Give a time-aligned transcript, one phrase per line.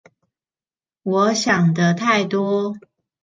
[1.03, 2.75] 我想的太多